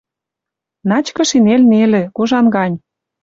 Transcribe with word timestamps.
Начкы 0.89 1.23
шинель 1.29 1.65
нелӹ, 1.71 2.03
кожан 2.15 2.45
гань. 2.55 2.75